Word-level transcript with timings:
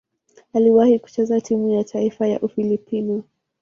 Aliwahi 0.53 0.99
kucheza 0.99 1.41
timu 1.41 1.69
ya 1.69 1.83
taifa 1.83 2.27
ya 2.27 2.39
Ufilipino. 2.41 3.23